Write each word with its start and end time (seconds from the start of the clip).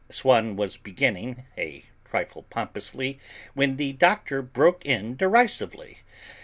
Swann 0.09 0.55
was 0.55 0.77
beginning, 0.77 1.45
a 1.59 1.83
trifle 2.05 2.41
pompously, 2.41 3.19
when 3.53 3.77
the 3.77 3.93
Doctor 3.93 4.41
broke 4.41 4.83
in 4.83 5.15
derisively. 5.15 5.99